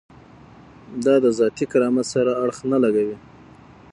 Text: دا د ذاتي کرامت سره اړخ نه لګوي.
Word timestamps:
دا 1.05 1.15
د 1.23 1.25
ذاتي 1.39 1.65
کرامت 1.71 2.05
سره 2.13 2.31
اړخ 2.43 2.59
نه 2.71 2.77
لګوي. 2.83 3.17